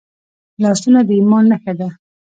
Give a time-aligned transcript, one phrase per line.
[0.63, 1.87] لاسونه د ایمان نښه ده